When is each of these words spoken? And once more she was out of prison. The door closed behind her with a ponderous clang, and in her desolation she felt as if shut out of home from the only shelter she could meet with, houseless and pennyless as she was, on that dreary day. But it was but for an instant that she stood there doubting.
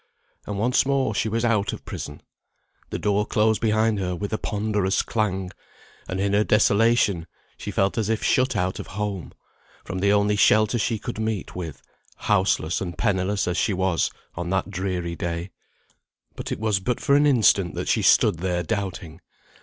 And 0.47 0.57
once 0.57 0.83
more 0.83 1.13
she 1.13 1.29
was 1.29 1.45
out 1.45 1.73
of 1.73 1.85
prison. 1.85 2.23
The 2.89 2.97
door 2.97 3.23
closed 3.23 3.61
behind 3.61 3.99
her 3.99 4.15
with 4.15 4.33
a 4.33 4.39
ponderous 4.39 5.03
clang, 5.03 5.51
and 6.09 6.19
in 6.19 6.33
her 6.33 6.43
desolation 6.43 7.27
she 7.55 7.69
felt 7.69 7.99
as 7.99 8.09
if 8.09 8.23
shut 8.23 8.55
out 8.55 8.79
of 8.79 8.87
home 8.97 9.31
from 9.85 9.99
the 9.99 10.11
only 10.11 10.35
shelter 10.35 10.79
she 10.79 10.97
could 10.97 11.19
meet 11.19 11.55
with, 11.55 11.83
houseless 12.15 12.81
and 12.81 12.97
pennyless 12.97 13.47
as 13.47 13.57
she 13.57 13.73
was, 13.73 14.09
on 14.33 14.49
that 14.49 14.71
dreary 14.71 15.15
day. 15.15 15.51
But 16.35 16.51
it 16.51 16.59
was 16.59 16.79
but 16.79 16.99
for 16.99 17.13
an 17.15 17.27
instant 17.27 17.75
that 17.75 17.87
she 17.87 18.01
stood 18.01 18.37
there 18.39 18.63
doubting. 18.63 19.21